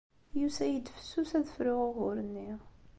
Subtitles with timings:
[0.39, 2.51] Yusa-iyi-d fessus ad fruɣ ugur-nni.